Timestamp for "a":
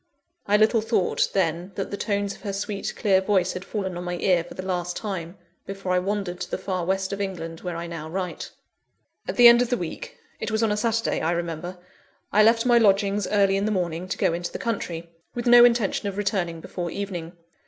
10.71-10.75